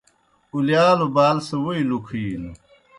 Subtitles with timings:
[0.53, 2.51] اُلِیالوْ بال سہ ووئی لُکِھینوْ۔